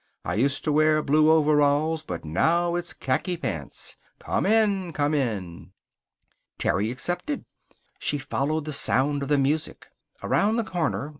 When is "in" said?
4.47-4.93, 5.13-5.73